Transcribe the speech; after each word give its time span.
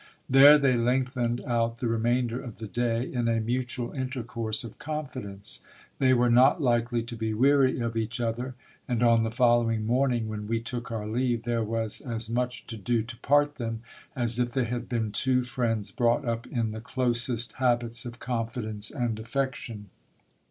There 0.27 0.57
they 0.57 0.77
lengthened 0.77 1.41
out 1.45 1.77
the 1.77 1.87
remainder 1.87 2.41
of 2.41 2.57
the 2.57 2.65
day 2.65 3.03
in 3.05 3.27
a 3.27 3.39
mutual 3.39 3.91
intercourse 3.91 4.63
of 4.63 4.79
confidence. 4.79 5.59
They 5.99 6.11
were 6.15 6.31
not 6.31 6.59
likely 6.59 7.03
to 7.03 7.15
be 7.15 7.35
weary 7.35 7.79
of 7.81 7.95
each 7.95 8.19
other: 8.19 8.55
and 8.87 9.03
on 9.03 9.21
the 9.21 9.29
following 9.29 9.85
morning, 9.85 10.27
when 10.27 10.47
we 10.47 10.59
took 10.59 10.91
our 10.91 11.05
leave, 11.07 11.43
there 11.43 11.63
was 11.63 12.01
as 12.01 12.31
much 12.31 12.65
to 12.65 12.77
do 12.77 13.03
to 13.03 13.17
part 13.17 13.57
them, 13.57 13.83
as 14.15 14.39
if 14.39 14.53
they 14.53 14.65
had 14.65 14.89
been 14.89 15.11
two 15.11 15.43
friends 15.43 15.91
brought 15.91 16.25
up 16.25 16.47
in 16.47 16.71
the 16.71 16.81
closest 16.81 17.53
habits 17.61 18.03
of 18.03 18.17
confidence 18.17 18.89
and 18.89 19.19
affection. 19.19 19.91